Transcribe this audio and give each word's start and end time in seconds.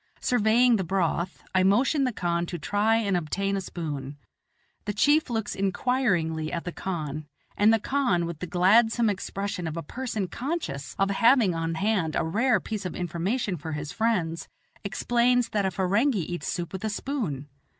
Surveying 0.19 0.77
the 0.77 0.83
broth, 0.83 1.43
I 1.53 1.61
motion 1.61 2.05
the 2.05 2.11
khan 2.11 2.47
to 2.47 2.57
try 2.57 2.95
and 2.95 3.15
obtain 3.15 3.55
a 3.55 3.61
spoon. 3.61 4.17
The 4.85 4.93
chief 4.93 5.29
looks 5.29 5.53
inquiringly 5.53 6.51
at 6.51 6.65
the 6.65 6.71
khan, 6.71 7.27
and 7.55 7.71
the 7.71 7.77
khan 7.79 8.25
with 8.25 8.39
the 8.39 8.47
gladsome 8.47 9.11
expression 9.11 9.67
of 9.67 9.77
a 9.77 9.83
person 9.83 10.27
conscious 10.27 10.95
of 10.97 11.11
having 11.11 11.53
on 11.53 11.75
hand 11.75 12.15
a 12.15 12.23
rare 12.23 12.59
piece 12.59 12.83
of 12.83 12.95
information 12.95 13.57
for 13.57 13.73
his 13.73 13.91
friends, 13.91 14.47
explains 14.83 15.49
that 15.49 15.67
a 15.67 15.69
Ferenghi 15.69 16.25
eats 16.33 16.47
soup 16.47 16.73
with 16.73 16.83
a 16.83 16.89
spoon. 16.89 17.47